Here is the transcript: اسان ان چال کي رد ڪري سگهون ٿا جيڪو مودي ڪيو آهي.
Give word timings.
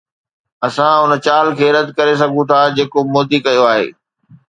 اسان 0.67 0.95
ان 1.03 1.11
چال 1.25 1.47
کي 1.57 1.67
رد 1.75 1.89
ڪري 1.97 2.13
سگهون 2.21 2.43
ٿا 2.49 2.59
جيڪو 2.75 2.99
مودي 3.13 3.37
ڪيو 3.45 3.63
آهي. 3.73 3.87